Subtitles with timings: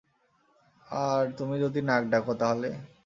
[0.87, 2.69] আর তুমি যদি নাক ডাকো, তাহলে?